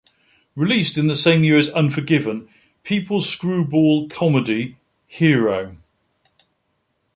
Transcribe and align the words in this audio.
Released 0.55 0.97
in 0.97 1.05
the 1.05 1.15
same 1.15 1.43
year 1.43 1.59
as 1.59 1.69
"Unforgiven", 1.69 2.49
Peoples' 2.81 3.29
screwball 3.29 4.09
comedy 4.09 4.77
"Hero". 5.05 5.77